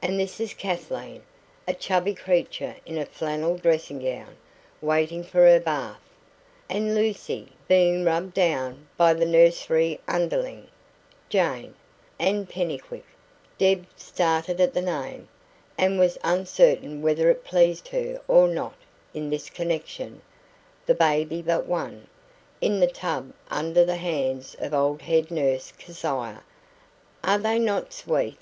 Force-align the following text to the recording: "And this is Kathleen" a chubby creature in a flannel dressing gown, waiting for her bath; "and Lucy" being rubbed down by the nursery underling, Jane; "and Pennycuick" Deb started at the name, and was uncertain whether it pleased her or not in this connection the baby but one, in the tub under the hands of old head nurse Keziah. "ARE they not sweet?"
"And 0.00 0.18
this 0.18 0.40
is 0.40 0.54
Kathleen" 0.54 1.20
a 1.66 1.74
chubby 1.74 2.14
creature 2.14 2.76
in 2.86 2.96
a 2.96 3.04
flannel 3.04 3.58
dressing 3.58 3.98
gown, 3.98 4.36
waiting 4.80 5.22
for 5.22 5.40
her 5.46 5.60
bath; 5.60 6.00
"and 6.70 6.94
Lucy" 6.94 7.52
being 7.68 8.02
rubbed 8.02 8.32
down 8.32 8.88
by 8.96 9.12
the 9.12 9.26
nursery 9.26 10.00
underling, 10.08 10.68
Jane; 11.28 11.74
"and 12.18 12.48
Pennycuick" 12.48 13.04
Deb 13.58 13.86
started 13.94 14.58
at 14.58 14.72
the 14.72 14.80
name, 14.80 15.28
and 15.76 15.98
was 15.98 16.16
uncertain 16.24 17.02
whether 17.02 17.28
it 17.28 17.44
pleased 17.44 17.88
her 17.88 18.22
or 18.26 18.48
not 18.48 18.72
in 19.12 19.28
this 19.28 19.50
connection 19.50 20.22
the 20.86 20.94
baby 20.94 21.42
but 21.42 21.66
one, 21.66 22.06
in 22.62 22.80
the 22.80 22.86
tub 22.86 23.34
under 23.50 23.84
the 23.84 23.96
hands 23.96 24.56
of 24.60 24.72
old 24.72 25.02
head 25.02 25.30
nurse 25.30 25.74
Keziah. 25.78 26.42
"ARE 27.22 27.36
they 27.38 27.58
not 27.58 27.92
sweet?" 27.92 28.40